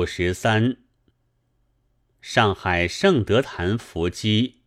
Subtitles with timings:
[0.00, 0.78] 五十三，
[2.22, 4.62] 上海圣德坛伏击，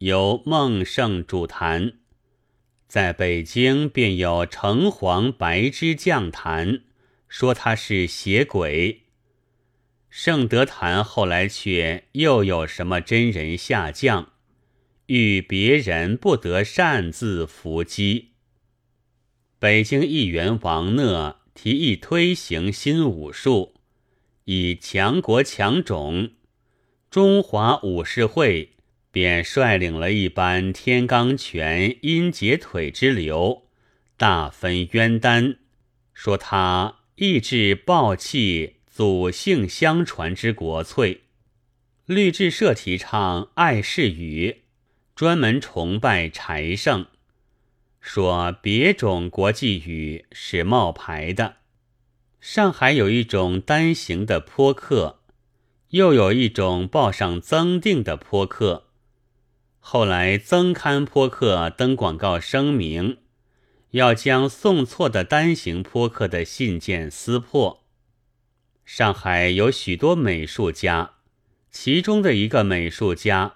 [0.00, 1.92] 由孟圣主坛；
[2.86, 6.82] 在北京便有橙黄白之将坛，
[7.26, 9.04] 说他是邪鬼。
[10.10, 14.32] 圣德坛后来却又有什么真人下降，
[15.06, 18.32] 遇别人不得擅自伏击。
[19.58, 23.75] 北京议员王讷提议推行新武术。
[24.46, 26.30] 以强国强种，
[27.10, 28.74] 中华武士会
[29.10, 33.64] 便率领了一班天罡拳、阴截腿之流，
[34.16, 35.56] 大分冤丹，
[36.14, 41.22] 说他意志暴气祖姓相传之国粹。
[42.04, 44.62] 律制社提倡爱世语，
[45.16, 47.06] 专门崇拜柴圣，
[48.00, 51.56] 说别种国际语是冒牌的。
[52.48, 55.18] 上海有一种单行的扑克，
[55.88, 58.84] 又有一种报上增订的扑克。
[59.80, 63.18] 后来增刊扑克登广告声明，
[63.90, 67.82] 要将送错的单行扑克的信件撕破。
[68.84, 71.14] 上海有许多美术家，
[71.72, 73.54] 其中的一个美术家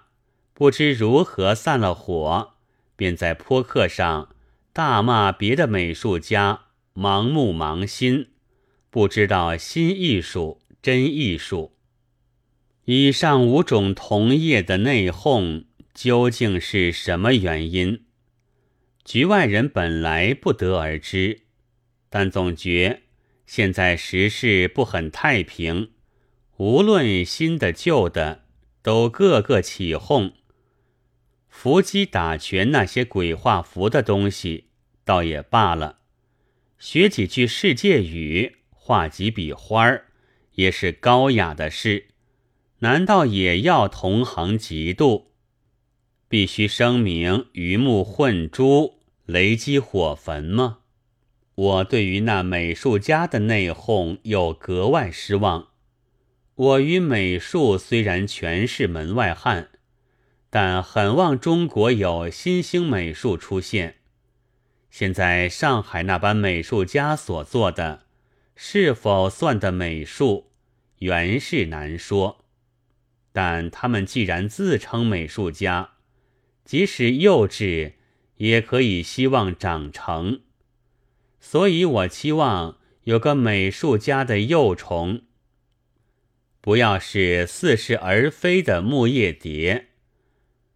[0.53, 2.55] 不知如何散了火，
[2.97, 4.35] 便在扑克上
[4.73, 8.30] 大骂别的美术家盲目盲心。
[8.91, 11.71] 不知道新艺术真艺术，
[12.83, 18.03] 以上五种同业的内讧究竟是什么原因？
[19.05, 21.43] 局外人本来不得而知，
[22.09, 23.03] 但总觉
[23.45, 25.91] 现在时事不很太平，
[26.57, 28.43] 无论新的旧的，
[28.81, 30.33] 都个个起哄。
[31.47, 34.65] 伏击打拳那些鬼画符的东西，
[35.05, 35.99] 倒也罢了，
[36.77, 38.57] 学几句世界语。
[38.91, 40.07] 画几笔花儿
[40.55, 42.07] 也是高雅的事，
[42.79, 45.27] 难道也要同行嫉妒？
[46.27, 50.79] 必须声明鱼目混珠、雷击火焚吗？
[51.55, 55.69] 我对于那美术家的内讧又格外失望。
[56.55, 59.69] 我与美术虽然全是门外汉，
[60.49, 63.99] 但很望中国有新兴美术出现。
[64.89, 68.10] 现在上海那班美术家所做的。
[68.63, 70.51] 是否算得美术，
[70.99, 72.45] 原是难说。
[73.31, 75.93] 但他们既然自称美术家，
[76.63, 77.93] 即使幼稚，
[78.37, 80.41] 也可以希望长成。
[81.39, 85.23] 所以我期望有个美术家的幼虫，
[86.61, 89.87] 不要是似是而非的木叶蝶。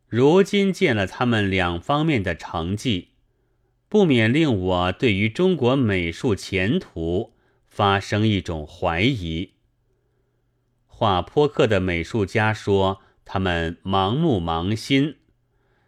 [0.07, 3.09] 如今见了他们两方面的成绩，
[3.88, 7.34] 不免令我对于中国美术前途。
[7.75, 9.55] 发生一种怀疑。
[10.87, 15.17] 画扑克的美术家说，他们盲目盲心，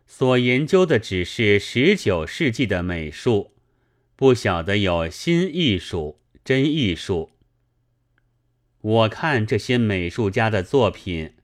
[0.05, 3.53] 所研究的只是十九世纪的美术，
[4.17, 7.31] 不晓得有新艺术、真艺术。
[8.81, 11.35] 我看这些美术家的作品，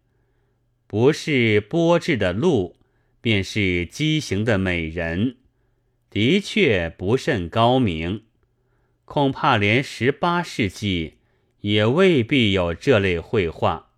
[0.86, 2.76] 不是波制的鹿，
[3.22, 5.38] 便是畸形的美人，
[6.10, 8.24] 的确不甚高明。
[9.06, 11.18] 恐怕连十八世纪
[11.62, 13.92] 也未必有这类绘画。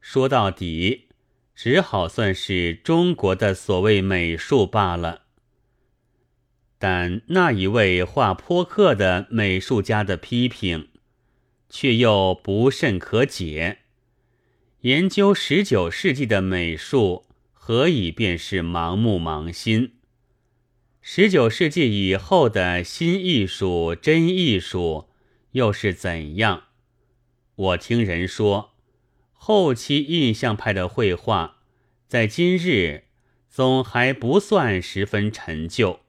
[0.00, 1.08] 说到底，
[1.54, 5.22] 只好算是中国的所谓美术罢了。
[6.78, 10.88] 但那一位画扑克的美术家的批评，
[11.68, 13.80] 却又不甚可解。
[14.80, 19.92] 研究十九世纪的美术，何以便是盲目盲心？
[21.02, 25.08] 十九世纪以后的新艺术、真艺术
[25.52, 26.64] 又是怎样？
[27.54, 28.74] 我听人说，
[29.32, 31.62] 后期印象派的绘画
[32.06, 33.04] 在今日
[33.48, 36.00] 总还不算十分陈旧。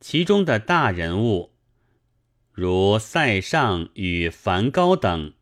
[0.00, 1.50] 其中的大人物，
[2.52, 5.34] 如塞尚与梵高等，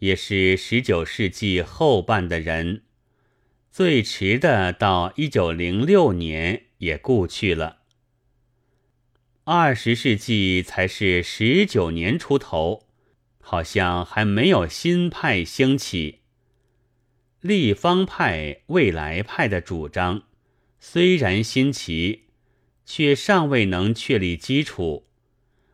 [0.00, 2.82] 也是十九世纪后半的人，
[3.70, 7.78] 最迟的到一九零六年也故去了。
[9.44, 12.86] 二十世纪才是十九年出头，
[13.40, 16.20] 好像还没有新派兴起。
[17.40, 20.22] 立方派、未来派的主张
[20.78, 22.26] 虽然新奇，
[22.86, 25.08] 却尚未能确立基础，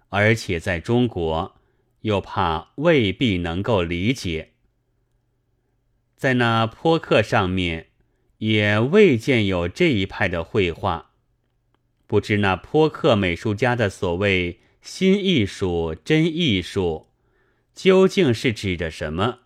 [0.08, 1.56] 而且在中国
[2.00, 4.52] 又怕未必能够理解。
[6.16, 7.88] 在那坡克上面，
[8.38, 11.07] 也未见有这一派的绘画。
[12.08, 17.08] 不知那坡克美术家的所谓新艺术、真艺术，
[17.74, 19.40] 究竟是指着什么？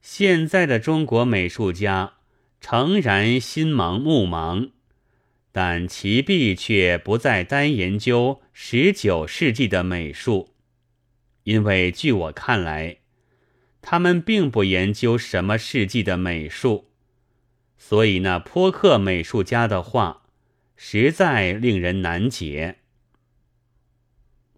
[0.00, 2.14] 现在的中国美术家
[2.58, 4.70] 诚然心盲目盲，
[5.52, 10.54] 但其弊却不再单研究十九世纪的美术，
[11.42, 12.96] 因为据我看来，
[13.82, 16.88] 他们并不研究什么世纪的美术，
[17.76, 20.21] 所以那颇克美术家的话，
[20.84, 22.78] 实在令人难解。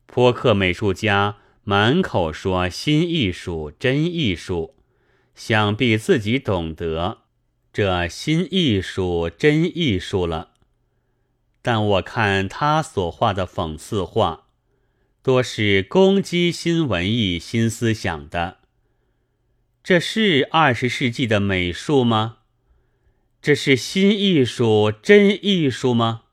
[0.06, 4.74] 颇克美术家满口说新艺术、真艺术，
[5.34, 7.24] 想必自己懂得
[7.74, 10.52] 这新艺术、真艺术了。
[11.60, 14.46] 但我看他所画的讽刺画，
[15.22, 18.60] 多是攻击新文艺、新思想的。
[19.82, 22.38] 这是二十世纪的美术吗？
[23.44, 26.23] 这是新艺术、真艺术吗？